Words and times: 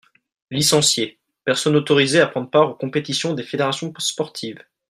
Licencié: 0.49 1.19
Personne 1.45 1.75
autorisée 1.75 2.21
à 2.21 2.25
prendre 2.25 2.49
part 2.49 2.71
aux 2.71 2.73
compétitions 2.73 3.35
des 3.35 3.43
fédérations 3.43 3.93
sportives. 3.99 4.63